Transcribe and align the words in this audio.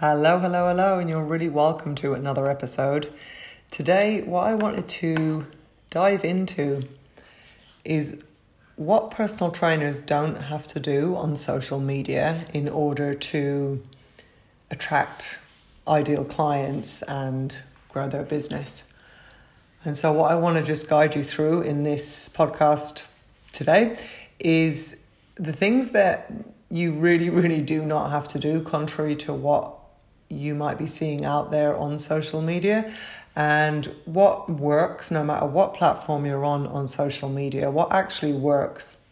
Hello, 0.00 0.38
hello, 0.38 0.68
hello, 0.68 0.98
and 0.98 1.10
you're 1.10 1.22
really 1.22 1.50
welcome 1.50 1.94
to 1.96 2.14
another 2.14 2.48
episode. 2.48 3.12
Today, 3.70 4.22
what 4.22 4.44
I 4.44 4.54
wanted 4.54 4.88
to 4.88 5.46
dive 5.90 6.24
into 6.24 6.84
is 7.84 8.24
what 8.76 9.10
personal 9.10 9.52
trainers 9.52 10.00
don't 10.00 10.36
have 10.36 10.66
to 10.68 10.80
do 10.80 11.14
on 11.16 11.36
social 11.36 11.78
media 11.78 12.46
in 12.54 12.66
order 12.66 13.12
to 13.12 13.86
attract 14.70 15.38
ideal 15.86 16.24
clients 16.24 17.02
and 17.02 17.58
grow 17.90 18.08
their 18.08 18.24
business. 18.24 18.84
And 19.84 19.98
so, 19.98 20.14
what 20.14 20.30
I 20.30 20.34
want 20.34 20.56
to 20.56 20.64
just 20.64 20.88
guide 20.88 21.14
you 21.14 21.22
through 21.22 21.60
in 21.60 21.82
this 21.82 22.30
podcast 22.30 23.04
today 23.52 23.98
is 24.38 25.02
the 25.34 25.52
things 25.52 25.90
that 25.90 26.32
you 26.70 26.92
really, 26.92 27.28
really 27.28 27.60
do 27.60 27.84
not 27.84 28.10
have 28.10 28.26
to 28.28 28.38
do, 28.38 28.62
contrary 28.62 29.14
to 29.16 29.34
what 29.34 29.76
you 30.30 30.54
might 30.54 30.78
be 30.78 30.86
seeing 30.86 31.24
out 31.24 31.50
there 31.50 31.76
on 31.76 31.98
social 31.98 32.40
media 32.40 32.92
and 33.36 33.86
what 34.04 34.48
works 34.48 35.10
no 35.10 35.22
matter 35.22 35.46
what 35.46 35.74
platform 35.74 36.24
you're 36.24 36.44
on 36.44 36.66
on 36.66 36.88
social 36.88 37.28
media, 37.28 37.70
what 37.70 37.92
actually 37.92 38.32
works 38.32 39.04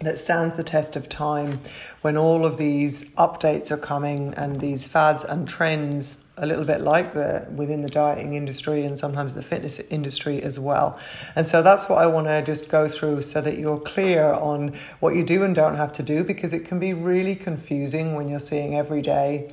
that 0.00 0.18
stands 0.18 0.56
the 0.56 0.64
test 0.64 0.96
of 0.96 1.08
time 1.08 1.60
when 2.02 2.16
all 2.16 2.44
of 2.44 2.56
these 2.56 3.04
updates 3.14 3.70
are 3.70 3.76
coming 3.76 4.34
and 4.34 4.60
these 4.60 4.88
fads 4.88 5.22
and 5.22 5.48
trends 5.48 6.24
a 6.36 6.46
little 6.46 6.64
bit 6.64 6.80
like 6.80 7.14
the 7.14 7.46
within 7.54 7.82
the 7.82 7.88
dieting 7.88 8.34
industry 8.34 8.84
and 8.84 8.98
sometimes 8.98 9.34
the 9.34 9.42
fitness 9.42 9.78
industry 9.78 10.42
as 10.42 10.58
well. 10.58 10.98
And 11.36 11.46
so 11.46 11.62
that's 11.62 11.88
what 11.88 11.98
I 11.98 12.06
want 12.06 12.26
to 12.26 12.42
just 12.42 12.68
go 12.68 12.88
through 12.88 13.22
so 13.22 13.40
that 13.40 13.56
you're 13.56 13.78
clear 13.78 14.32
on 14.32 14.74
what 14.98 15.14
you 15.14 15.22
do 15.22 15.44
and 15.44 15.54
don't 15.54 15.76
have 15.76 15.92
to 15.94 16.02
do 16.02 16.24
because 16.24 16.52
it 16.52 16.64
can 16.64 16.80
be 16.80 16.92
really 16.92 17.36
confusing 17.36 18.16
when 18.16 18.28
you're 18.28 18.40
seeing 18.40 18.74
every 18.74 19.00
day 19.00 19.52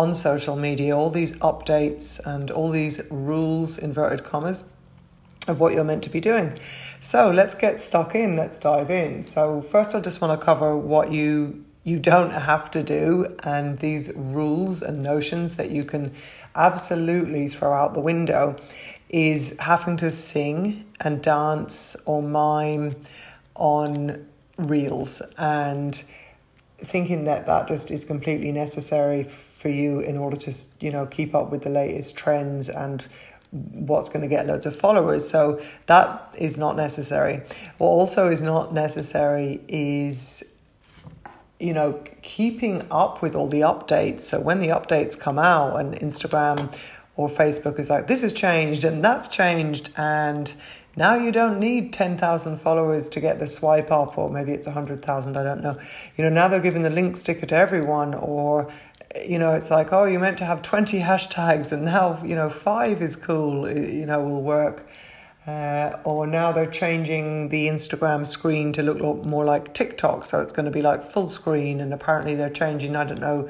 on 0.00 0.14
social 0.14 0.56
media 0.56 0.96
all 0.96 1.10
these 1.10 1.32
updates 1.50 2.18
and 2.24 2.50
all 2.50 2.70
these 2.70 3.02
rules 3.10 3.76
inverted 3.76 4.24
commas 4.24 4.64
of 5.46 5.60
what 5.60 5.74
you're 5.74 5.84
meant 5.84 6.02
to 6.02 6.10
be 6.10 6.20
doing. 6.20 6.58
So 7.00 7.30
let's 7.30 7.54
get 7.54 7.80
stuck 7.80 8.14
in, 8.14 8.36
let's 8.36 8.58
dive 8.58 8.90
in. 8.90 9.22
So 9.22 9.60
first 9.60 9.94
I 9.94 10.00
just 10.00 10.20
want 10.22 10.38
to 10.38 10.44
cover 10.44 10.76
what 10.76 11.12
you 11.12 11.64
you 11.82 11.98
don't 11.98 12.32
have 12.32 12.70
to 12.70 12.82
do 12.82 13.34
and 13.42 13.78
these 13.78 14.12
rules 14.14 14.82
and 14.82 15.02
notions 15.02 15.56
that 15.56 15.70
you 15.70 15.82
can 15.82 16.12
absolutely 16.54 17.48
throw 17.48 17.72
out 17.72 17.94
the 17.94 18.00
window 18.00 18.56
is 19.08 19.56
having 19.58 19.96
to 19.96 20.10
sing 20.10 20.84
and 21.00 21.22
dance 21.22 21.96
or 22.04 22.22
mime 22.22 22.94
on 23.54 24.26
reels 24.58 25.22
and 25.38 26.04
thinking 26.82 27.24
that 27.24 27.46
that 27.46 27.68
just 27.68 27.90
is 27.90 28.04
completely 28.04 28.52
necessary 28.52 29.24
for 29.24 29.68
you 29.68 30.00
in 30.00 30.16
order 30.16 30.36
to 30.36 30.52
you 30.80 30.90
know 30.90 31.06
keep 31.06 31.34
up 31.34 31.50
with 31.50 31.62
the 31.62 31.70
latest 31.70 32.16
trends 32.16 32.68
and 32.68 33.06
what's 33.50 34.08
going 34.08 34.22
to 34.22 34.28
get 34.28 34.46
loads 34.46 34.64
of 34.64 34.76
followers. 34.76 35.28
So 35.28 35.60
that 35.86 36.36
is 36.38 36.56
not 36.56 36.76
necessary. 36.76 37.42
What 37.78 37.88
also 37.88 38.30
is 38.30 38.42
not 38.42 38.72
necessary 38.72 39.60
is 39.68 40.42
you 41.58 41.74
know 41.74 42.02
keeping 42.22 42.82
up 42.90 43.22
with 43.22 43.34
all 43.34 43.48
the 43.48 43.60
updates. 43.60 44.20
So 44.22 44.40
when 44.40 44.60
the 44.60 44.68
updates 44.68 45.18
come 45.18 45.38
out 45.38 45.78
and 45.78 45.94
Instagram 45.94 46.74
or 47.16 47.28
Facebook 47.28 47.78
is 47.78 47.90
like 47.90 48.06
this 48.06 48.22
has 48.22 48.32
changed 48.32 48.84
and 48.84 49.04
that's 49.04 49.28
changed 49.28 49.90
and 49.96 50.54
now 50.96 51.14
you 51.14 51.32
don't 51.32 51.58
need 51.58 51.92
10,000 51.92 52.58
followers 52.58 53.08
to 53.10 53.20
get 53.20 53.38
the 53.38 53.46
swipe 53.46 53.90
up 53.90 54.18
or 54.18 54.28
maybe 54.28 54.52
it's 54.52 54.66
100,000 54.66 55.36
I 55.36 55.42
don't 55.42 55.62
know. 55.62 55.78
You 56.16 56.24
know 56.24 56.30
now 56.30 56.48
they're 56.48 56.60
giving 56.60 56.82
the 56.82 56.90
link 56.90 57.16
sticker 57.16 57.46
to 57.46 57.54
everyone 57.54 58.14
or 58.14 58.70
you 59.26 59.38
know, 59.38 59.52
it's 59.52 59.70
like, 59.70 59.92
oh, 59.92 60.04
you're 60.04 60.20
meant 60.20 60.38
to 60.38 60.44
have 60.44 60.62
20 60.62 61.00
hashtags 61.00 61.72
and 61.72 61.84
now, 61.84 62.22
you 62.24 62.34
know, 62.34 62.48
five 62.48 63.02
is 63.02 63.16
cool, 63.16 63.70
you 63.70 64.06
know, 64.06 64.22
will 64.22 64.42
work. 64.42 64.88
Uh, 65.46 65.98
or 66.04 66.26
now 66.26 66.52
they're 66.52 66.70
changing 66.70 67.48
the 67.48 67.66
Instagram 67.66 68.26
screen 68.26 68.72
to 68.74 68.82
look 68.82 69.24
more 69.24 69.44
like 69.44 69.72
TikTok. 69.72 70.24
So 70.26 70.40
it's 70.40 70.52
going 70.52 70.66
to 70.66 70.70
be 70.70 70.82
like 70.82 71.02
full 71.02 71.26
screen. 71.26 71.80
And 71.80 71.94
apparently 71.94 72.34
they're 72.34 72.50
changing, 72.50 72.94
I 72.94 73.04
don't 73.04 73.20
know, 73.20 73.48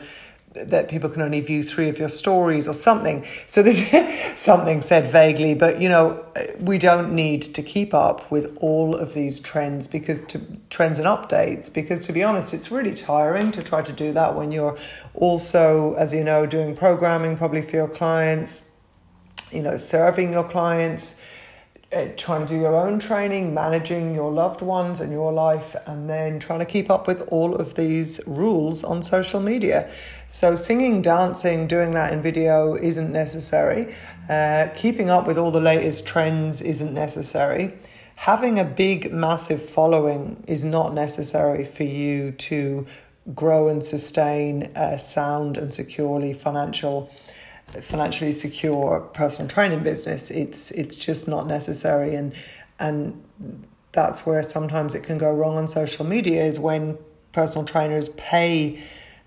that 0.55 0.89
people 0.89 1.09
can 1.09 1.23
only 1.23 1.41
view 1.41 1.63
three 1.63 1.89
of 1.89 1.99
your 1.99 2.09
stories 2.09 2.67
or 2.67 2.75
something. 2.75 3.25
So 3.47 3.63
there's 3.63 3.87
something 4.41 4.83
said 4.83 5.11
vaguely, 5.11 5.55
but 5.55 5.81
you 5.81 5.89
know, 5.89 6.25
we 6.59 6.77
don't 6.77 7.15
need 7.15 7.43
to 7.43 7.63
keep 7.63 7.95
up 7.95 8.29
with 8.33 8.57
all 8.61 8.97
of 8.97 9.15
these 9.15 9.39
trends 9.39 9.87
because 9.87 10.25
to 10.25 10.41
trends 10.69 10.99
and 10.99 11.07
updates 11.07 11.73
because 11.73 12.05
to 12.07 12.13
be 12.13 12.25
honest, 12.25 12.53
it's 12.53 12.71
really 12.71 12.95
tiring 12.95 13.53
to 13.53 13.63
try 13.63 13.83
to 13.83 13.93
do 13.93 14.13
that 14.13 14.35
when 14.35 14.51
you're 14.51 14.77
also, 15.15 15.95
as 15.95 16.13
you 16.13 16.25
know, 16.25 16.47
doing 16.47 16.75
programming 16.75 17.37
probably 17.37 17.63
for 17.63 17.77
your 17.77 17.89
clients, 17.89 18.75
you 19.53 19.63
know, 19.63 19.77
serving 19.77 20.33
your 20.33 20.45
clients 20.45 21.23
trying 21.91 22.47
to 22.47 22.55
do 22.55 22.61
your 22.61 22.77
own 22.77 23.01
training, 23.01 23.53
managing 23.53 24.15
your 24.15 24.31
loved 24.31 24.63
ones 24.63 25.01
and 25.01 25.11
your 25.11 25.33
life, 25.33 25.75
and 25.87 26.09
then 26.09 26.39
trying 26.39 26.61
to 26.61 26.65
keep 26.65 26.89
up 26.89 27.09
with 27.09 27.23
all 27.33 27.57
of 27.57 27.75
these 27.75 28.21
rules 28.27 28.85
on 28.85 29.03
social 29.03 29.41
media. 29.41 29.91
So, 30.29 30.55
singing, 30.55 31.03
dancing, 31.03 31.67
doing 31.67 31.91
that 31.93 32.13
in 32.13 32.23
video 32.23 32.75
isn't 32.77 33.11
necessary. 33.11 33.93
Uh, 34.29 34.69
keeping 34.77 35.11
up 35.11 35.27
with 35.27 35.37
all 35.37 35.51
the 35.51 35.61
latest 35.61 36.07
trends 36.07 36.63
isn't 36.63 36.95
necessary. 36.95 37.75
Having 38.15 38.61
a 38.61 38.65
big, 38.65 39.13
massive 39.13 39.69
following 39.69 40.45
is 40.47 40.65
not 40.65 40.95
necessary 40.95 41.65
for 41.65 41.85
you 41.85 42.31
to 42.33 42.87
grow 43.35 43.69
and 43.69 43.83
sustain 43.83 44.71
a 44.77 44.99
sound 44.99 45.57
and 45.57 45.75
securely 45.75 46.35
financial 46.35 47.11
financially 47.83 48.33
secure 48.33 49.01
personal 49.15 49.49
training 49.49 49.83
business. 49.83 50.31
It's 50.31 50.71
it's 50.73 50.95
just 50.95 51.29
not 51.29 51.47
necessary, 51.47 52.15
and 52.15 52.35
and 52.79 53.23
that's 53.93 54.25
where 54.25 54.43
sometimes 54.43 54.95
it 54.95 55.03
can 55.03 55.19
go 55.19 55.33
wrong 55.33 55.57
on 55.57 55.69
social 55.69 56.05
media 56.05 56.45
is 56.45 56.59
when 56.59 56.99
personal 57.33 57.67
trainers 57.67 58.09
pay 58.11 58.81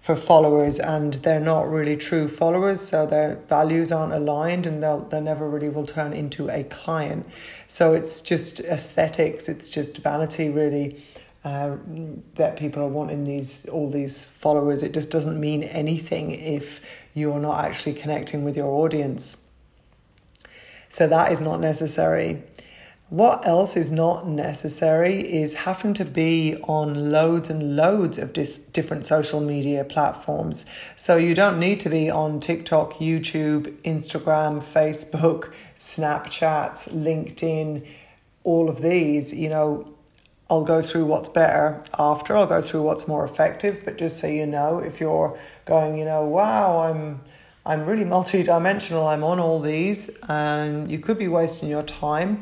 for 0.03 0.18
followers 0.18 0.80
and 0.80 1.14
they're 1.16 1.40
not 1.40 1.70
really 1.70 1.96
true 1.96 2.28
followers 2.28 2.82
so 2.82 3.06
their 3.06 3.36
values 3.48 3.90
aren't 3.90 4.12
aligned 4.12 4.66
and 4.66 4.84
they'll 4.84 5.00
they 5.06 5.22
never 5.22 5.50
really 5.50 5.70
will 5.70 5.86
turn 5.86 6.12
into 6.12 6.50
a 6.50 6.64
client 6.66 7.26
so 7.68 7.94
it's 7.94 8.20
just 8.20 8.59
aesthetics 8.62 9.48
it's 9.48 9.70
just 9.70 9.98
vanity 10.00 10.50
really 10.50 11.02
uh, 11.44 11.76
that 12.36 12.56
people 12.56 12.81
are 12.81 12.88
wanting 12.88 13.26
these 13.26 13.66
all 13.66 13.90
these 13.90 14.26
followers. 14.26 14.81
It 14.81 14.94
just 14.94 15.09
doesn't 15.09 15.40
mean 15.40 15.64
anything 15.64 16.31
if 16.31 16.80
you're 17.14 17.40
not 17.40 17.66
actually 17.66 17.94
connecting 17.94 18.44
with 18.44 18.56
your 18.56 18.68
audience. 18.68 19.38
So 20.90 21.08
that 21.08 21.32
is 21.32 21.42
not 21.42 21.59
necessary. 21.59 22.44
What 23.09 23.46
else 23.46 23.76
is 23.76 23.92
not 23.92 24.28
necessary 24.28 25.20
is 25.20 25.53
having 25.53 25.94
to 25.96 26.06
be 26.06 26.56
on 26.64 27.12
loads 27.12 27.50
and 27.50 27.76
loads 27.76 28.18
of 28.18 28.34
dis- 28.34 28.58
different 28.58 29.06
social 29.06 29.40
media 29.40 29.84
platforms. 29.84 30.66
So 30.96 31.18
you 31.18 31.36
don't 31.36 31.59
need 31.59 31.80
to 31.82 31.90
be 31.90 32.09
on 32.09 32.40
TikTok, 32.40 32.94
YouTube, 32.94 33.68
Instagram, 33.84 34.64
Facebook, 34.64 35.53
Snapchat, 35.78 36.90
LinkedIn, 36.90 37.86
all 38.44 38.70
of 38.70 38.82
these. 38.82 39.32
You 39.32 39.50
know, 39.50 39.93
I'll 40.53 40.64
go 40.64 40.84
through 40.84 41.06
what's 41.06 41.30
better 41.30 41.81
after. 41.97 42.38
I'll 42.38 42.46
go 42.46 42.62
through 42.62 42.84
what's 42.84 43.08
more 43.08 43.25
effective. 43.25 43.81
But 43.84 43.97
just 43.97 44.19
so 44.19 44.28
you 44.28 44.46
know, 44.46 44.78
if 44.78 45.00
you're 45.00 45.36
going, 45.66 45.97
you 45.97 46.06
know, 46.06 46.24
wow, 46.25 46.84
I'm 46.84 47.22
I'm 47.66 47.88
really 47.88 48.06
multi-dimensional. 48.06 49.08
I'm 49.08 49.24
on 49.24 49.40
all 49.40 49.59
these, 49.59 50.12
and 50.30 50.91
you 50.91 51.00
could 51.00 51.18
be 51.18 51.28
wasting 51.28 51.69
your 51.69 51.81
time, 51.81 52.41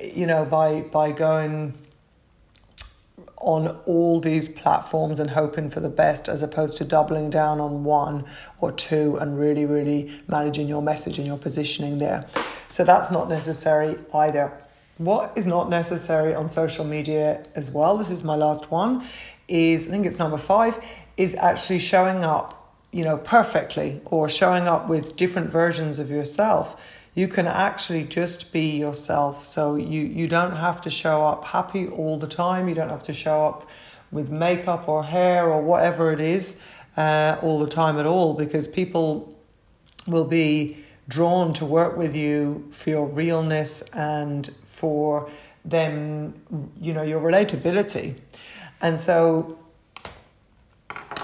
you 0.00 0.26
know, 0.26 0.44
by 0.44 0.82
by 0.82 1.10
going 1.10 1.74
on 3.38 3.66
all 3.84 4.20
these 4.20 4.48
platforms 4.48 5.18
and 5.18 5.30
hoping 5.30 5.70
for 5.70 5.80
the 5.80 5.88
best 5.88 6.28
as 6.28 6.40
opposed 6.40 6.76
to 6.76 6.84
doubling 6.84 7.30
down 7.30 7.60
on 7.60 7.82
one 7.82 8.24
or 8.60 8.70
two 8.70 9.16
and 9.16 9.40
really 9.40 9.66
really 9.66 10.22
managing 10.28 10.68
your 10.68 10.80
message 10.80 11.18
and 11.18 11.26
your 11.26 11.36
positioning 11.36 11.98
there. 11.98 12.24
So 12.68 12.84
that's 12.84 13.10
not 13.10 13.28
necessary 13.28 13.96
either. 14.14 14.63
What 14.98 15.32
is 15.34 15.46
not 15.46 15.68
necessary 15.68 16.34
on 16.34 16.48
social 16.48 16.84
media 16.84 17.42
as 17.54 17.70
well, 17.70 17.96
this 17.96 18.10
is 18.10 18.22
my 18.22 18.36
last 18.36 18.70
one, 18.70 19.04
is 19.48 19.88
I 19.88 19.90
think 19.90 20.06
it's 20.06 20.18
number 20.18 20.38
five, 20.38 20.82
is 21.16 21.34
actually 21.34 21.80
showing 21.80 22.22
up, 22.22 22.76
you 22.92 23.02
know, 23.02 23.16
perfectly 23.16 24.00
or 24.04 24.28
showing 24.28 24.64
up 24.64 24.88
with 24.88 25.16
different 25.16 25.50
versions 25.50 25.98
of 25.98 26.10
yourself. 26.10 26.80
You 27.14 27.26
can 27.26 27.46
actually 27.46 28.04
just 28.04 28.52
be 28.52 28.78
yourself. 28.78 29.46
So 29.46 29.74
you, 29.74 30.02
you 30.02 30.28
don't 30.28 30.56
have 30.56 30.80
to 30.82 30.90
show 30.90 31.26
up 31.26 31.44
happy 31.46 31.88
all 31.88 32.18
the 32.18 32.28
time. 32.28 32.68
You 32.68 32.74
don't 32.74 32.88
have 32.88 33.04
to 33.04 33.12
show 33.12 33.46
up 33.46 33.68
with 34.12 34.30
makeup 34.30 34.88
or 34.88 35.04
hair 35.04 35.48
or 35.48 35.60
whatever 35.60 36.12
it 36.12 36.20
is 36.20 36.56
uh, 36.96 37.36
all 37.42 37.58
the 37.58 37.68
time 37.68 37.98
at 37.98 38.06
all 38.06 38.34
because 38.34 38.68
people 38.68 39.36
will 40.06 40.24
be 40.24 40.84
drawn 41.08 41.52
to 41.52 41.64
work 41.64 41.96
with 41.96 42.14
you 42.14 42.68
for 42.70 42.90
your 42.90 43.06
realness 43.06 43.82
and 43.92 44.50
for 44.74 45.30
them, 45.64 46.34
you 46.80 46.92
know, 46.92 47.02
your 47.02 47.20
relatability. 47.20 48.16
And 48.80 49.00
so 49.00 49.58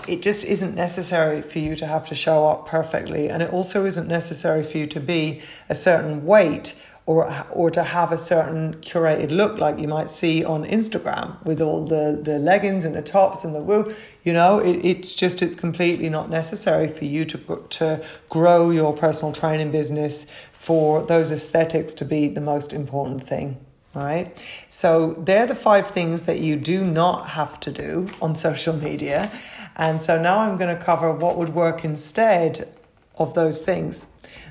it 0.09 0.23
just 0.23 0.45
isn't 0.45 0.75
necessary 0.75 1.43
for 1.43 1.59
you 1.59 1.77
to 1.77 1.87
have 1.87 2.07
to 2.07 2.15
show 2.15 2.47
up 2.47 2.67
perfectly, 2.67 3.29
and 3.29 3.43
it 3.43 3.53
also 3.53 3.85
isn't 3.85 4.09
necessary 4.09 4.63
for 4.63 4.79
you 4.79 4.87
to 4.87 5.01
be 5.01 5.43
a 5.69 5.75
certain 5.75 6.25
weight 6.25 6.75
or 7.07 7.47
or 7.51 7.71
to 7.71 7.83
have 7.83 8.13
a 8.13 8.19
certain 8.19 8.75
curated 8.77 9.31
look 9.31 9.59
like 9.59 9.79
you 9.79 9.89
might 9.89 10.11
see 10.11 10.45
on 10.45 10.65
Instagram 10.65 11.45
with 11.45 11.61
all 11.61 11.85
the 11.85 12.21
the 12.23 12.39
leggings 12.39 12.85
and 12.85 12.95
the 12.95 13.03
tops 13.03 13.45
and 13.45 13.55
the 13.55 13.63
woo. 13.63 13.95
You 14.23 14.33
know, 14.33 14.59
it, 14.59 14.85
it's 14.85 15.15
just 15.15 15.43
it's 15.43 15.57
completely 15.57 16.09
not 16.09 16.31
necessary 16.31 16.89
for 16.89 17.05
you 17.05 17.25
to 17.25 17.67
to 17.71 18.05
grow 18.29 18.71
your 18.71 18.97
personal 18.97 19.33
training 19.33 19.71
business 19.73 20.31
for 20.53 21.03
those 21.03 21.33
aesthetics 21.33 21.95
to 21.95 22.05
be 22.05 22.29
the 22.29 22.41
most 22.41 22.73
important 22.73 23.23
thing. 23.23 23.65
All 23.95 24.05
right. 24.05 24.37
So 24.69 25.15
they're 25.15 25.47
the 25.47 25.57
five 25.57 25.89
things 25.89 26.23
that 26.23 26.39
you 26.39 26.55
do 26.55 26.85
not 26.85 27.31
have 27.31 27.59
to 27.61 27.73
do 27.73 28.09
on 28.23 28.37
social 28.37 28.77
media. 28.77 29.33
And 29.77 30.01
so 30.01 30.21
now 30.21 30.41
I'm 30.41 30.59
going 30.59 30.77
to 30.77 30.81
cover 30.81 31.11
what 31.11 31.37
would 31.37 31.55
work 31.55 31.85
instead 31.85 32.69
of 33.17 33.35
those 33.35 33.63
things 33.63 34.07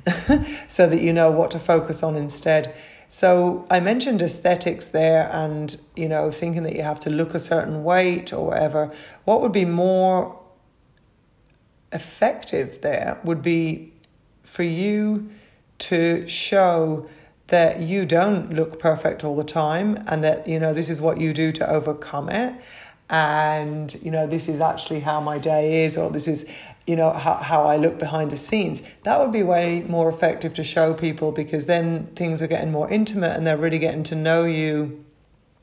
so 0.68 0.88
that 0.88 1.02
you 1.02 1.14
know 1.14 1.32
what 1.32 1.52
to 1.52 1.60
focus 1.60 2.04
on 2.04 2.16
instead. 2.16 2.76
So 3.10 3.66
I 3.72 3.80
mentioned 3.80 4.22
aesthetics 4.22 4.90
there 4.90 5.30
and, 5.34 5.76
you 5.96 6.08
know, 6.08 6.30
thinking 6.30 6.64
that 6.64 6.76
you 6.76 6.84
have 6.84 7.00
to 7.02 7.10
look 7.10 7.34
a 7.34 7.40
certain 7.40 7.84
weight 7.84 8.32
or 8.32 8.48
whatever. 8.48 8.94
What 9.26 9.42
would 9.42 9.52
be 9.52 9.66
more 9.66 10.40
effective 11.92 12.82
there 12.82 13.20
would 13.24 13.42
be 13.42 13.94
for 14.44 14.64
you 14.64 15.30
to 15.80 16.28
show 16.28 17.10
that 17.48 17.82
you 17.82 18.06
don't 18.06 18.54
look 18.54 18.80
perfect 18.80 19.24
all 19.24 19.36
the 19.36 19.44
time 19.44 19.98
and 20.08 20.24
that 20.24 20.48
you 20.48 20.60
know 20.60 20.72
this 20.72 20.90
is 20.90 21.02
what 21.02 21.20
you 21.20 21.34
do 21.34 21.52
to 21.52 21.68
overcome 21.68 22.30
it 22.30 22.54
and 23.10 24.00
you 24.04 24.12
know 24.12 24.28
this 24.28 24.48
is 24.48 24.62
actually 24.62 25.00
how 25.00 25.20
my 25.20 25.40
day 25.40 25.84
is 25.84 25.98
or 25.98 26.12
this 26.12 26.28
is 26.28 26.46
you 26.90 26.96
know 26.96 27.12
how, 27.12 27.36
how 27.36 27.64
i 27.66 27.76
look 27.76 28.00
behind 28.00 28.32
the 28.32 28.38
scenes. 28.38 28.82
That 29.04 29.20
would 29.20 29.32
be 29.32 29.44
way 29.44 29.86
more 29.88 30.10
effective 30.10 30.56
to 30.56 30.64
show 30.64 30.96
people 30.96 31.32
because 31.32 31.68
then 31.68 32.08
things 32.16 32.42
are 32.42 32.48
getting 32.48 32.72
more 32.72 32.90
intimate 32.90 33.36
and 33.36 33.46
they're 33.46 33.64
really 33.66 33.78
getting 33.78 34.02
to 34.04 34.16
know 34.16 34.44
you 34.46 35.06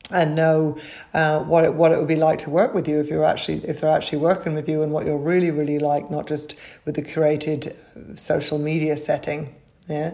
and 0.09 0.35
know 0.35 0.77
uh, 1.13 1.43
what 1.43 1.65
it 1.65 1.73
what 1.73 1.91
it 1.91 1.99
would 1.99 2.07
be 2.07 2.15
like 2.15 2.39
to 2.39 2.49
work 2.49 2.73
with 2.73 2.87
you 2.87 3.01
if 3.01 3.09
you're 3.09 3.25
actually 3.25 3.57
if 3.65 3.81
they're 3.81 3.97
actually 3.99 4.19
working 4.19 4.53
with 4.53 4.69
you 4.69 4.81
and 4.81 4.93
what 4.93 5.05
you're 5.05 5.17
really 5.17 5.51
really 5.51 5.79
like 5.79 6.09
not 6.09 6.27
just 6.27 6.55
with 6.85 6.95
the 6.95 7.01
curated 7.01 7.75
social 8.17 8.57
media 8.57 8.95
setting. 8.95 9.53
Yeah. 9.89 10.11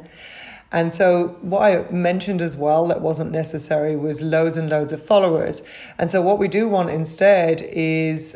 And 0.71 0.91
so, 0.91 1.37
what 1.41 1.61
I 1.61 1.91
mentioned 1.91 2.41
as 2.41 2.57
well 2.57 2.87
that 2.87 2.99
wasn't 2.99 3.31
necessary 3.31 3.95
was 3.95 4.23
loads 4.23 4.57
and 4.57 4.67
loads 4.67 4.91
of 4.91 5.05
followers. 5.05 5.61
And 5.99 6.09
so, 6.09 6.23
what 6.23 6.39
we 6.39 6.47
do 6.47 6.67
want 6.67 6.89
instead 6.89 7.61
is 7.61 8.35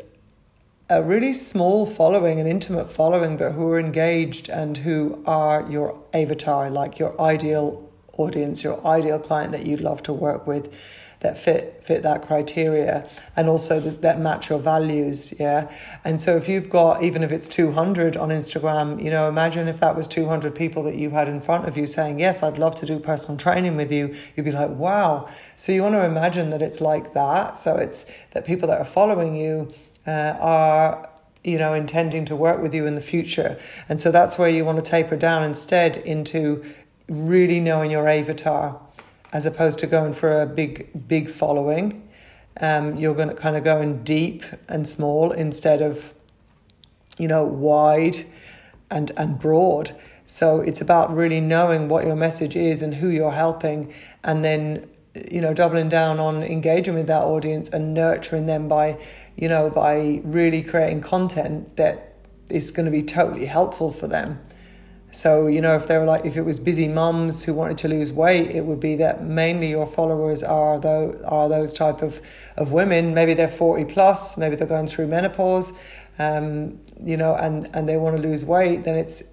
a 0.89 1.03
really 1.03 1.33
small 1.33 1.85
following, 1.85 2.39
an 2.39 2.47
intimate 2.47 2.89
following, 2.89 3.35
but 3.35 3.51
who 3.51 3.69
are 3.69 3.79
engaged 3.79 4.49
and 4.49 4.77
who 4.77 5.21
are 5.25 5.65
your 5.69 6.01
avatar, 6.13 6.69
like 6.69 6.97
your 6.97 7.19
ideal 7.19 7.91
audience, 8.13 8.63
your 8.63 8.85
ideal 8.87 9.19
client 9.19 9.51
that 9.51 9.65
you'd 9.65 9.81
love 9.81 10.01
to 10.03 10.13
work 10.13 10.47
with 10.47 10.73
that 11.19 11.35
fit 11.37 11.83
fit 11.83 12.03
that 12.03 12.21
criteria 12.27 13.09
and 13.35 13.49
also 13.49 13.79
that, 13.79 14.01
that 14.03 14.19
match 14.19 14.49
your 14.49 14.59
values 14.59 15.33
yeah? 15.39 15.71
And 16.03 16.21
so 16.21 16.37
if 16.37 16.47
you've 16.47 16.69
got 16.69 17.01
even 17.01 17.23
if 17.23 17.31
it's 17.31 17.47
200 17.47 18.15
on 18.15 18.29
instagram 18.29 19.03
you 19.03 19.09
know 19.09 19.27
imagine 19.27 19.67
if 19.67 19.79
that 19.79 19.95
was 19.95 20.07
200 20.07 20.53
people 20.53 20.83
that 20.83 20.95
you 20.95 21.09
had 21.09 21.27
in 21.27 21.41
front 21.41 21.67
of 21.67 21.75
you 21.75 21.87
saying 21.87 22.19
yes 22.19 22.43
i'd 22.43 22.59
love 22.59 22.75
to 22.75 22.85
do 22.85 22.99
personal 22.99 23.39
training 23.39 23.75
with 23.75 23.91
you 23.91 24.15
you'd 24.35 24.43
be 24.43 24.51
like 24.51 24.69
wow. 24.69 25.27
So 25.55 25.71
you 25.71 25.81
want 25.81 25.95
to 25.95 26.05
imagine 26.05 26.51
that 26.51 26.61
it's 26.61 26.81
like 26.81 27.13
that 27.13 27.57
so 27.57 27.77
it's 27.77 28.11
that 28.33 28.45
people 28.45 28.67
that 28.67 28.79
are 28.79 28.85
following 28.85 29.35
you 29.35 29.73
uh, 30.07 30.36
are 30.39 31.09
you 31.44 31.57
know 31.57 31.74
intending 31.74 32.25
to 32.25 32.36
work 32.36 32.62
with 32.62 32.74
you 32.74 32.86
in 32.88 32.95
the 32.95 33.01
future 33.01 33.59
and 33.88 34.01
so 34.01 34.12
that's 34.12 34.38
where 34.38 34.50
you 34.50 34.65
want 34.65 34.83
to 34.83 34.89
taper 34.89 35.15
down 35.15 35.44
instead 35.44 35.98
into 35.98 36.63
really 37.07 37.59
knowing 37.59 37.92
your 37.92 38.07
avatar 38.07 38.80
as 39.33 39.45
opposed 39.45 39.80
to 39.80 39.88
going 39.88 40.13
for 40.13 40.42
a 40.42 40.45
big 40.45 41.07
big 41.07 41.30
following. 41.30 42.04
Um, 42.59 42.95
you're 42.95 43.13
going 43.13 43.30
to 43.30 43.36
kind 43.36 43.56
of 43.56 43.63
go 43.63 43.81
in 43.81 44.04
deep 44.04 44.44
and 44.68 44.88
small 44.88 45.31
instead 45.31 45.81
of, 45.81 46.13
you 47.18 47.27
know, 47.27 47.45
wide 47.45 48.25
and 48.89 49.12
and 49.18 49.38
broad. 49.39 49.95
So 50.25 50.59
it's 50.62 50.81
about 50.81 51.13
really 51.13 51.39
knowing 51.39 51.88
what 51.88 52.06
your 52.06 52.15
message 52.15 52.56
is 52.56 52.81
and 52.81 52.95
who 52.95 53.09
you're 53.09 53.31
helping, 53.31 53.94
and 54.24 54.44
then 54.44 54.89
you 55.31 55.41
know 55.41 55.53
doubling 55.53 55.89
down 55.89 56.19
on 56.19 56.43
engaging 56.43 56.95
with 56.95 57.07
that 57.07 57.23
audience 57.23 57.69
and 57.69 57.93
nurturing 57.93 58.45
them 58.45 58.67
by 58.67 58.99
you 59.35 59.47
know 59.47 59.69
by 59.69 60.21
really 60.23 60.61
creating 60.61 61.01
content 61.01 61.75
that 61.77 62.15
is 62.49 62.71
going 62.71 62.85
to 62.85 62.91
be 62.91 63.03
totally 63.03 63.45
helpful 63.45 63.91
for 63.91 64.07
them 64.07 64.39
so, 65.11 65.47
you 65.47 65.61
know, 65.61 65.75
if 65.75 65.87
they 65.87 65.97
were 65.97 66.05
like, 66.05 66.25
if 66.25 66.35
it 66.35 66.43
was 66.43 66.59
busy 66.59 66.87
mums 66.87 67.45
who 67.45 67.53
wanted 67.53 67.79
to 67.79 67.87
lose 67.87 68.11
weight, 68.11 68.51
it 68.51 68.65
would 68.65 68.79
be 68.79 68.95
that 68.97 69.23
mainly 69.23 69.69
your 69.69 69.87
followers 69.87 70.43
are 70.43 70.79
though 70.79 71.19
are 71.25 71.49
those 71.49 71.73
type 71.73 72.01
of, 72.01 72.21
of 72.55 72.71
women. 72.71 73.13
Maybe 73.13 73.33
they're 73.33 73.47
40 73.47 73.85
plus, 73.85 74.37
maybe 74.37 74.55
they're 74.55 74.67
going 74.67 74.85
through 74.85 75.07
menopause, 75.07 75.73
um, 76.19 76.79
you 77.01 77.17
know, 77.17 77.35
and, 77.35 77.67
and 77.73 77.87
they 77.87 77.97
want 77.97 78.17
to 78.17 78.21
lose 78.21 78.43
weight, 78.45 78.83
then 78.83 78.95
it's, 78.95 79.23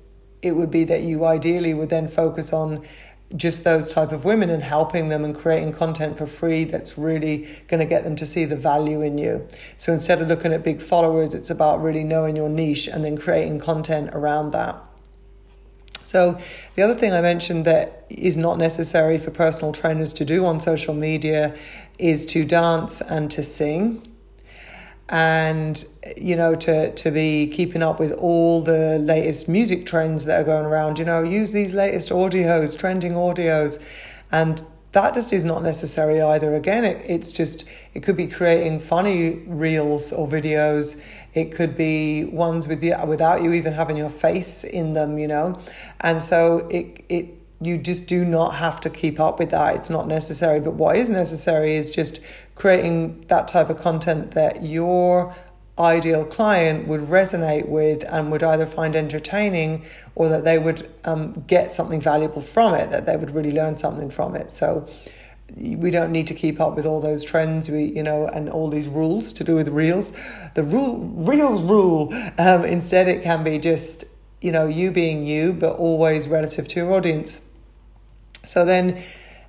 it 0.42 0.52
would 0.52 0.70
be 0.70 0.84
that 0.84 1.02
you 1.02 1.24
ideally 1.24 1.74
would 1.74 1.90
then 1.90 2.08
focus 2.08 2.52
on 2.52 2.82
just 3.36 3.64
those 3.64 3.92
type 3.92 4.12
of 4.12 4.24
women 4.24 4.50
and 4.50 4.62
helping 4.62 5.08
them 5.08 5.24
and 5.24 5.34
creating 5.34 5.72
content 5.72 6.16
for 6.16 6.26
free 6.26 6.64
that's 6.64 6.96
really 6.96 7.48
going 7.68 7.80
to 7.80 7.86
get 7.86 8.04
them 8.04 8.14
to 8.16 8.26
see 8.26 8.44
the 8.44 8.56
value 8.56 9.02
in 9.02 9.18
you. 9.18 9.46
So 9.76 9.92
instead 9.92 10.22
of 10.22 10.28
looking 10.28 10.52
at 10.52 10.62
big 10.62 10.80
followers, 10.80 11.34
it's 11.34 11.50
about 11.50 11.82
really 11.82 12.04
knowing 12.04 12.36
your 12.36 12.48
niche 12.48 12.86
and 12.86 13.02
then 13.02 13.16
creating 13.16 13.60
content 13.60 14.10
around 14.12 14.52
that. 14.52 14.76
So, 16.06 16.38
the 16.74 16.82
other 16.82 16.94
thing 16.94 17.12
I 17.12 17.22
mentioned 17.22 17.64
that 17.64 18.04
is 18.10 18.36
not 18.36 18.58
necessary 18.58 19.16
for 19.18 19.30
personal 19.30 19.72
trainers 19.72 20.12
to 20.12 20.24
do 20.24 20.44
on 20.44 20.60
social 20.60 20.92
media 20.92 21.56
is 21.98 22.26
to 22.26 22.44
dance 22.44 23.00
and 23.00 23.30
to 23.30 23.42
sing 23.42 24.13
and 25.08 25.84
you 26.16 26.34
know 26.34 26.54
to 26.54 26.92
to 26.94 27.10
be 27.10 27.46
keeping 27.46 27.82
up 27.82 28.00
with 28.00 28.12
all 28.12 28.62
the 28.62 28.98
latest 28.98 29.48
music 29.48 29.84
trends 29.84 30.24
that 30.24 30.40
are 30.40 30.44
going 30.44 30.64
around 30.64 30.98
you 30.98 31.04
know 31.04 31.22
use 31.22 31.52
these 31.52 31.74
latest 31.74 32.10
audios 32.10 32.78
trending 32.78 33.12
audios. 33.12 33.84
And 34.32 34.62
that 34.92 35.14
just 35.14 35.32
is 35.32 35.44
not 35.44 35.62
necessary 35.62 36.22
either. 36.22 36.54
Again 36.54 36.84
it, 36.84 37.04
it's 37.06 37.32
just 37.32 37.64
it 37.92 38.02
could 38.02 38.16
be 38.16 38.26
creating 38.26 38.80
funny 38.80 39.42
reels 39.46 40.12
or 40.12 40.26
videos. 40.26 41.04
It 41.34 41.50
could 41.50 41.76
be 41.76 42.24
ones 42.24 42.68
with 42.68 42.82
you 42.82 42.94
without 43.06 43.42
you 43.42 43.52
even 43.52 43.72
having 43.72 43.96
your 43.96 44.08
face 44.08 44.64
in 44.64 44.92
them, 44.92 45.18
you 45.18 45.28
know. 45.28 45.58
And 46.00 46.22
so 46.22 46.66
it 46.70 47.04
it 47.08 47.43
you 47.66 47.78
just 47.78 48.06
do 48.06 48.24
not 48.24 48.56
have 48.56 48.80
to 48.82 48.90
keep 48.90 49.18
up 49.18 49.38
with 49.38 49.50
that. 49.50 49.76
It's 49.76 49.90
not 49.90 50.06
necessary. 50.06 50.60
But 50.60 50.74
what 50.74 50.96
is 50.96 51.10
necessary 51.10 51.74
is 51.74 51.90
just 51.90 52.20
creating 52.54 53.22
that 53.28 53.48
type 53.48 53.70
of 53.70 53.80
content 53.80 54.32
that 54.32 54.64
your 54.64 55.34
ideal 55.78 56.24
client 56.24 56.86
would 56.86 57.00
resonate 57.00 57.68
with 57.68 58.04
and 58.04 58.30
would 58.30 58.42
either 58.42 58.66
find 58.66 58.94
entertaining 58.94 59.84
or 60.14 60.28
that 60.28 60.44
they 60.44 60.58
would 60.58 60.88
um, 61.04 61.44
get 61.46 61.72
something 61.72 62.00
valuable 62.00 62.40
from 62.40 62.74
it, 62.74 62.90
that 62.90 63.06
they 63.06 63.16
would 63.16 63.32
really 63.32 63.52
learn 63.52 63.76
something 63.76 64.10
from 64.10 64.36
it. 64.36 64.50
So 64.50 64.88
we 65.56 65.90
don't 65.90 66.10
need 66.10 66.26
to 66.26 66.34
keep 66.34 66.60
up 66.60 66.74
with 66.74 66.86
all 66.86 67.00
those 67.00 67.24
trends 67.24 67.68
we 67.68 67.84
you 67.84 68.02
know 68.02 68.26
and 68.26 68.48
all 68.48 68.68
these 68.68 68.88
rules 68.88 69.32
to 69.32 69.44
do 69.44 69.54
with 69.54 69.68
reels 69.68 70.12
the 70.54 70.62
rule 70.64 70.98
reels 70.98 71.62
rule 71.62 72.12
um, 72.38 72.64
instead 72.64 73.06
it 73.06 73.22
can 73.22 73.44
be 73.44 73.58
just 73.58 74.04
you 74.40 74.50
know 74.50 74.66
you 74.66 74.90
being 74.90 75.26
you 75.26 75.52
but 75.52 75.76
always 75.76 76.26
relative 76.28 76.66
to 76.66 76.80
your 76.80 76.92
audience 76.92 77.50
so 78.46 78.64
then 78.64 79.02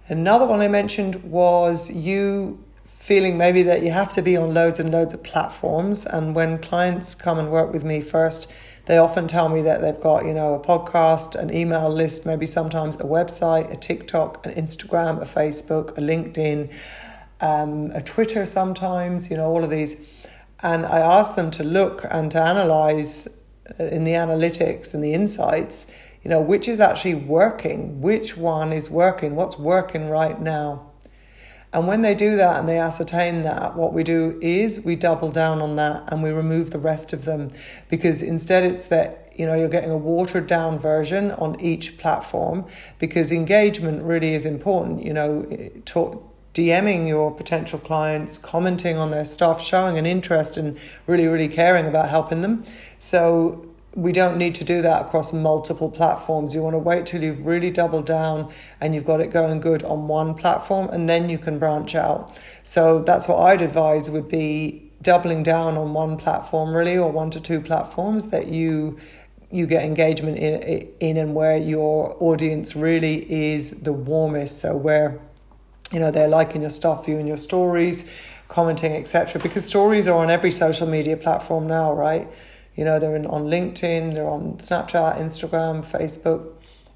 another 0.07 0.45
one 0.45 0.59
i 0.59 0.67
mentioned 0.67 1.15
was 1.23 1.91
you 1.91 2.63
feeling 2.85 3.37
maybe 3.37 3.61
that 3.61 3.83
you 3.83 3.91
have 3.91 4.09
to 4.09 4.21
be 4.21 4.35
on 4.35 4.53
loads 4.53 4.79
and 4.79 4.91
loads 4.91 5.13
of 5.13 5.21
platforms 5.23 6.05
and 6.05 6.33
when 6.33 6.57
clients 6.57 7.13
come 7.13 7.37
and 7.37 7.51
work 7.51 7.71
with 7.71 7.83
me 7.83 8.01
first 8.01 8.51
they 8.85 8.97
often 8.97 9.27
tell 9.27 9.49
me 9.49 9.61
that 9.63 9.81
they've 9.81 9.99
got, 9.99 10.25
you 10.25 10.33
know, 10.33 10.53
a 10.53 10.59
podcast, 10.59 11.35
an 11.35 11.53
email 11.53 11.89
list, 11.89 12.25
maybe 12.25 12.45
sometimes 12.45 12.95
a 12.97 13.03
website, 13.03 13.71
a 13.71 13.75
TikTok, 13.75 14.45
an 14.45 14.53
Instagram, 14.53 15.21
a 15.21 15.25
Facebook, 15.25 15.97
a 15.97 16.01
LinkedIn, 16.01 16.71
um, 17.41 17.91
a 17.91 18.01
Twitter 18.01 18.45
sometimes, 18.45 19.31
you 19.31 19.37
know, 19.37 19.47
all 19.47 19.63
of 19.63 19.71
these. 19.71 20.07
And 20.61 20.85
I 20.85 20.99
ask 20.99 21.35
them 21.35 21.49
to 21.51 21.63
look 21.63 22.05
and 22.11 22.29
to 22.31 22.41
analyze 22.41 23.27
uh, 23.79 23.85
in 23.85 24.03
the 24.03 24.11
analytics 24.11 24.93
and 24.93 25.03
the 25.03 25.13
insights, 25.13 25.91
you 26.25 26.29
know, 26.29 26.41
which 26.41 26.67
is 26.67 26.79
actually 26.79 27.13
working, 27.13 28.01
which 28.01 28.35
one 28.35 28.73
is 28.73 28.89
working, 28.89 29.35
what's 29.35 29.59
working 29.59 30.09
right 30.09 30.41
now. 30.41 30.89
And 31.71 31.87
when 31.87 32.01
they 32.01 32.15
do 32.15 32.35
that 32.35 32.59
and 32.59 32.67
they 32.67 32.79
ascertain 32.79 33.43
that, 33.43 33.75
what 33.75 33.93
we 33.93 34.03
do 34.03 34.39
is 34.41 34.83
we 34.83 34.95
double 34.95 35.29
down 35.29 35.61
on 35.61 35.75
that 35.75 36.11
and 36.11 36.23
we 36.23 36.31
remove 36.31 36.71
the 36.71 36.79
rest 36.79 37.13
of 37.13 37.25
them 37.25 37.51
because 37.89 38.23
instead 38.23 38.63
it's 38.63 38.85
that 38.85 39.31
you 39.35 39.45
know 39.45 39.53
you're 39.53 39.69
getting 39.69 39.91
a 39.91 39.97
watered 39.97 40.47
down 40.47 40.79
version 40.79 41.31
on 41.31 41.59
each 41.59 41.97
platform 41.97 42.65
because 42.97 43.31
engagement 43.31 44.01
really 44.01 44.33
is 44.33 44.45
important. 44.45 45.05
You 45.05 45.13
know, 45.13 45.45
talk 45.85 46.33
DMing 46.55 47.07
your 47.07 47.29
potential 47.35 47.77
clients, 47.77 48.39
commenting 48.39 48.97
on 48.97 49.11
their 49.11 49.25
stuff, 49.25 49.61
showing 49.61 49.99
an 49.99 50.07
interest 50.07 50.57
and 50.57 50.79
really, 51.05 51.27
really 51.27 51.49
caring 51.49 51.85
about 51.85 52.09
helping 52.09 52.41
them. 52.41 52.63
So 52.97 53.74
we 53.95 54.11
don't 54.11 54.37
need 54.37 54.53
to 54.55 54.65
do 54.65 54.81
that 54.81 55.05
across 55.05 55.31
multiple 55.31 55.89
platforms. 55.89 56.53
You 56.53 56.61
want 56.61 56.73
to 56.73 56.79
wait 56.79 57.05
till 57.05 57.23
you've 57.23 57.45
really 57.45 57.71
doubled 57.71 58.05
down 58.05 58.51
and 58.81 58.93
you've 58.93 59.05
got 59.05 59.21
it 59.21 59.31
going 59.31 59.61
good 59.61 59.83
on 59.83 60.09
one 60.09 60.35
platform 60.35 60.89
and 60.89 61.07
then 61.07 61.29
you 61.29 61.37
can 61.37 61.57
branch 61.57 61.95
out. 61.95 62.35
So 62.61 62.99
that's 62.99 63.29
what 63.29 63.39
I'd 63.39 63.61
advise 63.61 64.09
would 64.11 64.27
be 64.27 64.91
doubling 65.01 65.43
down 65.43 65.77
on 65.77 65.93
one 65.93 66.17
platform 66.17 66.75
really 66.75 66.97
or 66.97 67.09
one 67.09 67.29
to 67.29 67.39
two 67.39 67.61
platforms 67.61 68.29
that 68.29 68.47
you 68.47 68.97
you 69.51 69.65
get 69.67 69.83
engagement 69.83 70.39
in 70.39 70.89
in 70.99 71.15
and 71.15 71.33
where 71.33 71.55
your 71.55 72.17
audience 72.19 72.75
really 72.75 73.31
is 73.31 73.83
the 73.83 73.93
warmest. 73.93 74.59
So 74.59 74.75
where 74.75 75.21
you 75.93 75.99
know 75.99 76.11
they're 76.11 76.27
liking 76.27 76.63
your 76.63 76.71
stuff, 76.71 77.05
viewing 77.05 77.27
your 77.27 77.37
stories, 77.37 78.11
commenting, 78.49 78.93
etc. 78.93 79.41
Because 79.41 79.63
stories 79.63 80.07
are 80.07 80.17
on 80.17 80.29
every 80.29 80.51
social 80.51 80.87
media 80.87 81.15
platform 81.15 81.67
now, 81.67 81.93
right? 81.93 82.27
You 82.75 82.83
know, 82.83 82.99
they're 82.99 83.15
in, 83.15 83.25
on 83.25 83.45
LinkedIn, 83.45 84.13
they're 84.13 84.27
on 84.27 84.57
Snapchat, 84.57 85.17
Instagram, 85.17 85.83
Facebook, 85.85 86.53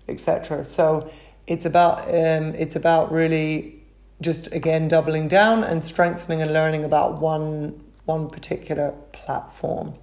etc. 0.07 0.63
So 0.63 1.09
it's 1.47 1.65
about 1.65 2.01
um, 2.09 2.53
it's 2.55 2.75
about 2.75 3.11
really 3.11 3.81
just 4.21 4.53
again 4.53 4.87
doubling 4.87 5.27
down 5.27 5.63
and 5.63 5.83
strengthening 5.83 6.41
and 6.41 6.51
learning 6.53 6.83
about 6.83 7.21
one 7.21 7.81
one 8.05 8.29
particular 8.29 8.93
platform. 9.11 9.93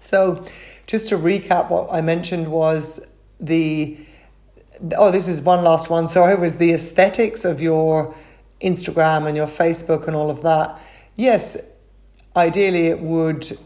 So 0.00 0.44
just 0.86 1.08
to 1.08 1.16
recap 1.16 1.70
what 1.70 1.88
I 1.92 2.00
mentioned 2.00 2.48
was 2.48 3.14
the 3.40 3.98
oh 4.96 5.10
this 5.10 5.26
is 5.26 5.40
one 5.42 5.64
last 5.64 5.90
one 5.90 6.06
sorry 6.06 6.36
was 6.36 6.56
the 6.56 6.72
aesthetics 6.72 7.44
of 7.44 7.60
your 7.60 8.14
Instagram 8.60 9.26
and 9.26 9.36
your 9.36 9.46
Facebook 9.46 10.06
and 10.06 10.14
all 10.14 10.30
of 10.30 10.42
that. 10.42 10.80
Yes, 11.16 11.56
ideally 12.36 12.86
it 12.86 13.00
would 13.00 13.58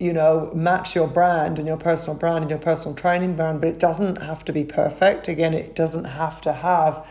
you 0.00 0.14
know, 0.14 0.50
match 0.54 0.96
your 0.96 1.06
brand 1.06 1.58
and 1.58 1.68
your 1.68 1.76
personal 1.76 2.18
brand 2.18 2.38
and 2.42 2.50
your 2.50 2.58
personal 2.58 2.96
training 2.96 3.36
brand, 3.36 3.60
but 3.60 3.68
it 3.68 3.78
doesn't 3.78 4.22
have 4.22 4.42
to 4.46 4.52
be 4.52 4.64
perfect. 4.64 5.28
Again, 5.28 5.52
it 5.52 5.76
doesn't 5.76 6.04
have 6.04 6.40
to 6.40 6.54
have, 6.54 7.06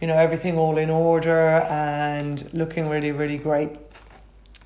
you 0.00 0.08
know, 0.08 0.16
everything 0.16 0.58
all 0.58 0.76
in 0.76 0.90
order 0.90 1.64
and 1.70 2.52
looking 2.52 2.88
really, 2.88 3.12
really 3.12 3.38
great. 3.38 3.70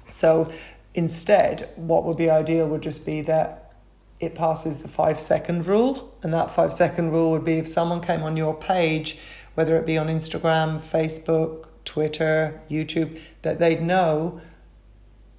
So 0.09 0.51
instead, 0.95 1.69
what 1.77 2.05
would 2.05 2.17
be 2.17 2.31
ideal 2.31 2.67
would 2.69 2.83
just 2.83 3.05
be 3.05 3.21
that 3.23 3.75
it 4.21 4.35
passes 4.35 4.79
the 4.79 4.89
five 4.89 5.21
second 5.21 5.67
rule. 5.67 6.17
And 6.23 6.33
that 6.33 6.51
five 6.51 6.73
second 6.73 7.11
rule 7.11 7.31
would 7.33 7.45
be 7.45 7.59
if 7.59 7.69
someone 7.69 8.01
came 8.01 8.23
on 8.23 8.39
your 8.39 8.55
page, 8.55 9.19
whether 9.53 9.77
it 9.77 9.85
be 9.85 9.99
on 9.99 10.07
Instagram, 10.07 10.81
Facebook, 10.81 11.67
Twitter, 11.85 12.59
YouTube, 12.71 13.21
that 13.43 13.59
they'd 13.59 13.83
know 13.83 14.41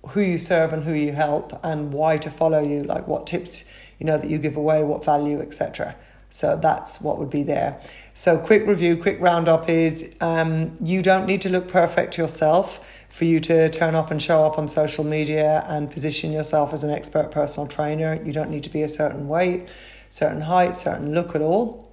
who 0.08 0.22
you 0.22 0.38
serve 0.38 0.74
and 0.74 0.84
who 0.84 0.94
you 0.94 1.14
help 1.14 1.60
and 1.64 1.94
why 1.94 2.18
to 2.18 2.30
follow 2.30 2.64
you, 2.64 2.84
like 2.84 3.08
what 3.08 3.28
tips 3.28 3.66
you 4.00 4.06
know 4.06 4.18
that 4.18 4.30
you 4.30 4.38
give 4.38 4.58
away, 4.58 4.84
what 4.84 5.04
value, 5.04 5.42
etc. 5.42 5.96
So 6.30 6.58
that's 6.58 7.00
what 7.02 7.18
would 7.20 7.30
be 7.30 7.44
there. 7.44 7.80
So 8.14 8.38
quick 8.38 8.68
review, 8.68 8.98
quick 8.98 9.18
roundup 9.20 9.70
is 9.70 10.16
um, 10.20 10.76
you 10.82 11.02
don't 11.02 11.26
need 11.26 11.42
to 11.42 11.50
look 11.50 11.68
perfect 11.68 12.18
yourself 12.18 12.86
for 13.10 13.26
you 13.26 13.40
to 13.40 13.70
turn 13.70 13.96
up 13.96 14.12
and 14.12 14.22
show 14.22 14.46
up 14.46 14.58
on 14.58 14.68
social 14.68 15.04
media 15.04 15.64
and 15.68 15.90
position 15.90 16.32
yourself 16.32 16.74
as 16.74 16.84
an 16.84 16.92
expert 16.92 17.32
personal 17.32 17.68
trainer. 17.68 18.22
You 18.24 18.34
don't 18.34 18.52
need 18.52 18.64
to 18.64 18.70
be 18.70 18.84
a 18.84 18.90
certain 18.90 19.28
weight, 19.28 19.70
certain 20.10 20.42
height, 20.42 20.76
certain 20.76 21.14
look 21.14 21.34
at 21.34 21.42
all. 21.42 21.90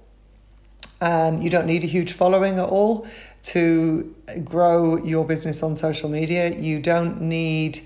And 1.01 1.43
you 1.43 1.49
don't 1.49 1.65
need 1.65 1.83
a 1.83 1.87
huge 1.87 2.13
following 2.13 2.59
at 2.59 2.69
all 2.69 3.07
to 3.43 4.13
grow 4.43 4.97
your 4.97 5.25
business 5.25 5.61
on 5.63 5.75
social 5.75 6.09
media. 6.09 6.49
You 6.49 6.79
don't 6.79 7.21
need 7.21 7.81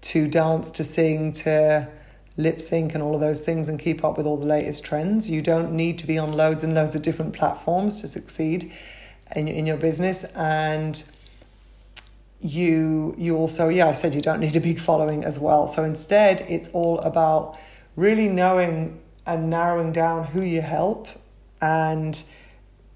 to 0.00 0.28
dance, 0.28 0.70
to 0.72 0.84
sing, 0.84 1.32
to 1.32 1.88
lip 2.36 2.60
sync, 2.60 2.94
and 2.94 3.02
all 3.02 3.14
of 3.14 3.20
those 3.20 3.40
things 3.40 3.68
and 3.68 3.78
keep 3.78 4.04
up 4.04 4.16
with 4.16 4.26
all 4.26 4.36
the 4.36 4.46
latest 4.46 4.84
trends. 4.84 5.28
You 5.28 5.42
don't 5.42 5.72
need 5.72 5.98
to 5.98 6.06
be 6.06 6.18
on 6.18 6.32
loads 6.32 6.62
and 6.62 6.74
loads 6.74 6.94
of 6.94 7.02
different 7.02 7.34
platforms 7.34 8.00
to 8.00 8.08
succeed 8.08 8.72
in, 9.34 9.48
in 9.48 9.66
your 9.66 9.76
business. 9.76 10.24
And 10.34 11.02
you 12.40 13.14
you 13.18 13.36
also 13.36 13.68
yeah 13.68 13.88
I 13.88 13.94
said 13.94 14.14
you 14.14 14.20
don't 14.22 14.38
need 14.38 14.54
a 14.54 14.60
big 14.60 14.78
following 14.78 15.24
as 15.24 15.38
well. 15.38 15.66
So 15.66 15.84
instead, 15.84 16.42
it's 16.42 16.68
all 16.68 17.00
about 17.00 17.58
really 17.96 18.28
knowing 18.28 19.00
and 19.26 19.50
narrowing 19.50 19.92
down 19.92 20.24
who 20.24 20.42
you 20.42 20.62
help 20.62 21.08
and 21.60 22.22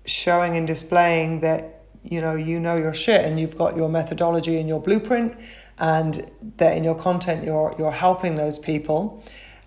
showing 0.05 0.57
and 0.57 0.67
displaying 0.67 1.41
that 1.41 1.83
you 2.05 2.21
know 2.21 2.35
you 2.35 2.59
know 2.59 2.77
your 2.77 2.95
shit 2.95 3.25
and 3.25 3.39
you've 3.39 3.59
got 3.59 3.77
your 3.77 3.89
methodology 3.89 4.59
and 4.59 4.69
your 4.69 4.81
blueprint 4.81 5.37
and 5.79 6.31
that 6.57 6.77
in 6.77 6.85
your 6.85 6.95
content 6.95 7.45
you're 7.45 7.75
you're 7.79 7.93
helping 7.93 8.37
those 8.37 8.59
people 8.59 9.23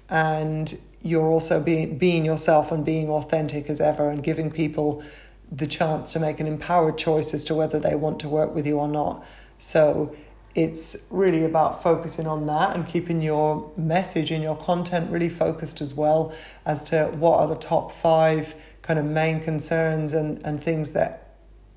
and 0.09 0.77
you're 1.01 1.27
also 1.27 1.61
being 1.61 1.97
being 1.97 2.25
yourself 2.25 2.71
and 2.71 2.85
being 2.85 3.09
authentic 3.09 3.69
as 3.69 3.79
ever 3.79 4.09
and 4.09 4.23
giving 4.23 4.49
people 4.49 5.03
the 5.51 5.67
chance 5.67 6.11
to 6.13 6.19
make 6.19 6.39
an 6.39 6.47
empowered 6.47 6.97
choice 6.97 7.33
as 7.33 7.43
to 7.43 7.53
whether 7.53 7.79
they 7.79 7.95
want 7.95 8.19
to 8.19 8.27
work 8.27 8.53
with 8.55 8.65
you 8.65 8.77
or 8.77 8.87
not. 8.87 9.23
So 9.59 10.15
it's 10.55 11.05
really 11.09 11.43
about 11.43 11.83
focusing 11.83 12.27
on 12.27 12.45
that 12.47 12.75
and 12.75 12.87
keeping 12.87 13.21
your 13.21 13.71
message 13.77 14.31
and 14.31 14.41
your 14.41 14.55
content 14.55 15.11
really 15.11 15.29
focused 15.29 15.81
as 15.81 15.93
well 15.93 16.33
as 16.65 16.83
to 16.85 17.07
what 17.17 17.39
are 17.39 17.47
the 17.47 17.55
top 17.55 17.91
five 17.91 18.55
kind 18.81 18.97
of 18.97 19.05
main 19.05 19.41
concerns 19.41 20.13
and, 20.13 20.43
and 20.45 20.61
things 20.61 20.93
that 20.93 21.24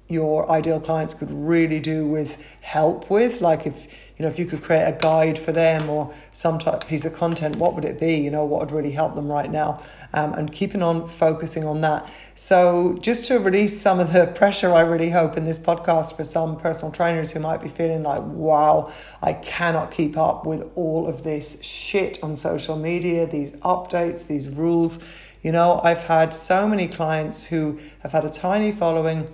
your 0.08 0.50
ideal 0.50 0.80
clients 0.80 1.14
could 1.14 1.30
really 1.30 1.80
do 1.80 2.06
with 2.06 2.42
help 2.60 3.10
with 3.10 3.40
like 3.40 3.66
if 3.66 3.84
you 4.16 4.24
know 4.24 4.28
if 4.28 4.38
you 4.38 4.46
could 4.46 4.62
create 4.62 4.84
a 4.84 4.98
guide 4.98 5.38
for 5.38 5.52
them 5.52 5.88
or 5.88 6.12
some 6.32 6.58
type 6.58 6.86
piece 6.86 7.04
of 7.04 7.14
content 7.14 7.56
what 7.56 7.74
would 7.74 7.84
it 7.84 8.00
be 8.00 8.16
you 8.16 8.30
know 8.30 8.44
what 8.44 8.60
would 8.60 8.72
really 8.72 8.92
help 8.92 9.14
them 9.14 9.28
right 9.28 9.50
now 9.50 9.80
um, 10.12 10.32
and 10.34 10.52
keeping 10.52 10.82
on 10.82 11.06
focusing 11.06 11.64
on 11.64 11.80
that. 11.82 12.10
So 12.34 12.98
just 13.00 13.26
to 13.26 13.38
release 13.38 13.80
some 13.80 14.00
of 14.00 14.12
the 14.12 14.26
pressure 14.34 14.72
i 14.72 14.80
really 14.80 15.10
hope 15.10 15.36
in 15.36 15.44
this 15.44 15.58
podcast 15.58 16.16
for 16.16 16.24
some 16.24 16.56
personal 16.56 16.92
trainers 16.92 17.32
who 17.32 17.40
might 17.40 17.60
be 17.60 17.68
feeling 17.68 18.02
like 18.02 18.22
wow 18.22 18.92
i 19.22 19.32
cannot 19.32 19.90
keep 19.90 20.16
up 20.16 20.46
with 20.46 20.70
all 20.74 21.06
of 21.08 21.24
this 21.24 21.62
shit 21.62 22.22
on 22.22 22.36
social 22.36 22.76
media 22.76 23.26
these 23.26 23.50
updates 23.56 24.26
these 24.26 24.48
rules. 24.48 24.98
You 25.42 25.52
know 25.52 25.80
i've 25.82 26.04
had 26.04 26.32
so 26.32 26.68
many 26.68 26.88
clients 26.88 27.44
who 27.44 27.78
have 28.00 28.12
had 28.12 28.24
a 28.24 28.30
tiny 28.30 28.72
following 28.72 29.32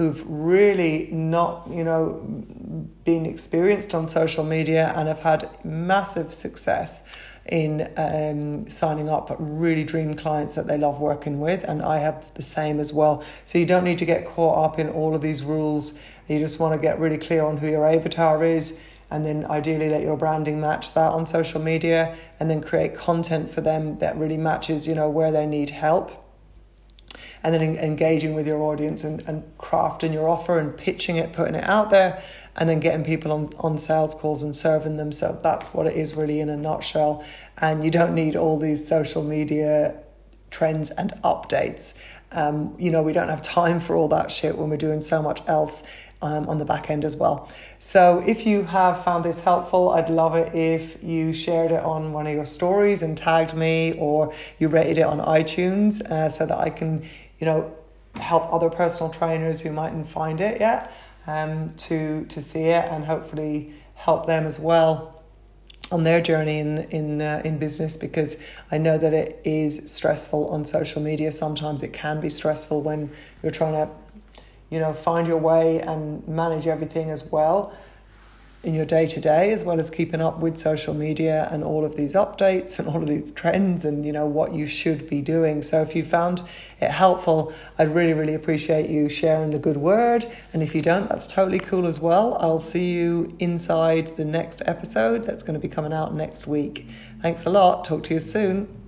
who've 0.00 0.24
really 0.26 1.10
not, 1.12 1.68
you 1.68 1.84
know, 1.84 2.22
been 3.04 3.26
experienced 3.26 3.94
on 3.94 4.08
social 4.08 4.42
media 4.42 4.94
and 4.96 5.06
have 5.08 5.18
had 5.18 5.46
massive 5.62 6.32
success 6.32 7.06
in 7.44 7.92
um, 7.98 8.66
signing 8.70 9.10
up 9.10 9.30
really 9.38 9.84
dream 9.84 10.14
clients 10.14 10.54
that 10.54 10.66
they 10.66 10.78
love 10.78 11.00
working 11.00 11.38
with. 11.38 11.64
And 11.64 11.82
I 11.82 11.98
have 11.98 12.32
the 12.32 12.42
same 12.42 12.80
as 12.80 12.94
well. 12.94 13.22
So 13.44 13.58
you 13.58 13.66
don't 13.66 13.84
need 13.84 13.98
to 13.98 14.06
get 14.06 14.24
caught 14.24 14.64
up 14.64 14.78
in 14.78 14.88
all 14.88 15.14
of 15.14 15.20
these 15.20 15.44
rules. 15.44 15.92
You 16.28 16.38
just 16.38 16.58
want 16.58 16.72
to 16.72 16.80
get 16.80 16.98
really 16.98 17.18
clear 17.18 17.44
on 17.44 17.58
who 17.58 17.68
your 17.68 17.86
avatar 17.86 18.42
is 18.42 18.78
and 19.10 19.26
then 19.26 19.44
ideally 19.44 19.90
let 19.90 20.00
your 20.00 20.16
branding 20.16 20.62
match 20.62 20.94
that 20.94 21.12
on 21.12 21.26
social 21.26 21.60
media 21.60 22.16
and 22.38 22.48
then 22.48 22.62
create 22.62 22.94
content 22.94 23.50
for 23.50 23.60
them 23.60 23.98
that 23.98 24.16
really 24.16 24.38
matches, 24.38 24.88
you 24.88 24.94
know, 24.94 25.10
where 25.10 25.30
they 25.30 25.44
need 25.44 25.68
help 25.68 26.29
and 27.42 27.54
then 27.54 27.62
engaging 27.62 28.34
with 28.34 28.46
your 28.46 28.60
audience 28.62 29.04
and, 29.04 29.22
and 29.26 29.42
crafting 29.58 30.12
your 30.12 30.28
offer 30.28 30.58
and 30.58 30.76
pitching 30.76 31.16
it, 31.16 31.32
putting 31.32 31.54
it 31.54 31.64
out 31.64 31.90
there, 31.90 32.22
and 32.56 32.68
then 32.68 32.80
getting 32.80 33.04
people 33.04 33.32
on, 33.32 33.50
on 33.58 33.78
sales 33.78 34.14
calls 34.14 34.42
and 34.42 34.54
serving 34.54 34.96
them. 34.96 35.12
So 35.12 35.38
that's 35.42 35.72
what 35.72 35.86
it 35.86 35.96
is 35.96 36.14
really 36.14 36.40
in 36.40 36.48
a 36.48 36.56
nutshell. 36.56 37.24
And 37.58 37.84
you 37.84 37.90
don't 37.90 38.14
need 38.14 38.36
all 38.36 38.58
these 38.58 38.86
social 38.86 39.24
media 39.24 39.96
trends 40.50 40.90
and 40.90 41.12
updates. 41.22 41.94
Um, 42.32 42.74
you 42.78 42.90
know, 42.90 43.02
we 43.02 43.12
don't 43.12 43.28
have 43.28 43.42
time 43.42 43.80
for 43.80 43.96
all 43.96 44.08
that 44.08 44.30
shit 44.30 44.56
when 44.56 44.70
we're 44.70 44.76
doing 44.76 45.00
so 45.00 45.22
much 45.22 45.40
else 45.48 45.82
um, 46.22 46.48
on 46.48 46.58
the 46.58 46.64
back 46.64 46.90
end 46.90 47.04
as 47.04 47.16
well. 47.16 47.48
So, 47.78 48.22
if 48.26 48.46
you 48.46 48.64
have 48.64 49.02
found 49.02 49.24
this 49.24 49.40
helpful, 49.40 49.90
I'd 49.90 50.10
love 50.10 50.34
it 50.34 50.54
if 50.54 51.02
you 51.02 51.32
shared 51.32 51.72
it 51.72 51.80
on 51.80 52.12
one 52.12 52.26
of 52.26 52.34
your 52.34 52.46
stories 52.46 53.02
and 53.02 53.16
tagged 53.16 53.54
me, 53.54 53.94
or 53.98 54.32
you 54.58 54.68
rated 54.68 54.98
it 54.98 55.06
on 55.06 55.18
iTunes 55.18 56.00
uh, 56.02 56.28
so 56.28 56.46
that 56.46 56.58
I 56.58 56.70
can 56.70 57.04
you 57.40 57.46
know, 57.46 57.74
help 58.14 58.52
other 58.52 58.70
personal 58.70 59.10
trainers 59.10 59.60
who 59.60 59.72
mightn't 59.72 60.08
find 60.08 60.40
it 60.40 60.60
yet 60.60 60.92
um, 61.26 61.70
to 61.74 62.24
to 62.26 62.42
see 62.42 62.64
it 62.64 62.88
and 62.90 63.04
hopefully 63.04 63.74
help 63.94 64.26
them 64.26 64.46
as 64.46 64.58
well 64.58 65.22
on 65.90 66.02
their 66.02 66.20
journey 66.20 66.58
in 66.58 66.78
in 66.90 67.20
uh, 67.20 67.42
in 67.44 67.58
business 67.58 67.96
because 67.96 68.36
I 68.70 68.78
know 68.78 68.98
that 68.98 69.12
it 69.12 69.40
is 69.44 69.90
stressful 69.90 70.48
on 70.48 70.64
social 70.64 71.02
media. 71.02 71.32
Sometimes 71.32 71.82
it 71.82 71.92
can 71.92 72.20
be 72.20 72.28
stressful 72.28 72.82
when 72.82 73.10
you're 73.42 73.52
trying 73.52 73.74
to, 73.74 73.92
you 74.70 74.78
know, 74.78 74.92
find 74.92 75.26
your 75.26 75.38
way 75.38 75.80
and 75.80 76.26
manage 76.28 76.66
everything 76.66 77.10
as 77.10 77.30
well. 77.30 77.72
In 78.62 78.74
your 78.74 78.84
day 78.84 79.06
to 79.06 79.20
day, 79.20 79.52
as 79.52 79.64
well 79.64 79.80
as 79.80 79.90
keeping 79.90 80.20
up 80.20 80.40
with 80.40 80.58
social 80.58 80.92
media 80.92 81.48
and 81.50 81.64
all 81.64 81.84
of 81.84 81.96
these 81.96 82.12
updates 82.12 82.78
and 82.78 82.88
all 82.88 82.96
of 82.96 83.08
these 83.08 83.30
trends 83.30 83.84
and 83.84 84.04
you 84.04 84.12
know 84.12 84.26
what 84.26 84.52
you 84.52 84.66
should 84.66 85.08
be 85.08 85.22
doing. 85.22 85.62
So 85.62 85.80
if 85.80 85.96
you 85.96 86.04
found 86.04 86.42
it 86.80 86.90
helpful, 86.90 87.52
I'd 87.78 87.94
really, 87.94 88.12
really 88.12 88.34
appreciate 88.34 88.90
you 88.90 89.08
sharing 89.08 89.50
the 89.50 89.58
good 89.58 89.78
word. 89.78 90.26
And 90.52 90.62
if 90.62 90.74
you 90.74 90.82
don't, 90.82 91.08
that's 91.08 91.26
totally 91.26 91.58
cool 91.58 91.86
as 91.86 92.00
well. 92.00 92.36
I'll 92.40 92.60
see 92.60 92.92
you 92.92 93.34
inside 93.38 94.16
the 94.16 94.24
next 94.24 94.62
episode 94.66 95.24
that's 95.24 95.42
going 95.42 95.58
to 95.58 95.66
be 95.66 95.72
coming 95.72 95.92
out 95.92 96.14
next 96.14 96.46
week. 96.46 96.86
Thanks 97.22 97.46
a 97.46 97.50
lot. 97.50 97.84
Talk 97.84 98.02
to 98.04 98.14
you 98.14 98.20
soon. 98.20 98.79